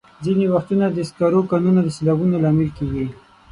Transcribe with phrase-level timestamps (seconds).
[0.23, 3.05] ځینې وختونه د سکرو کانونه د سیلابونو لامل کېږي.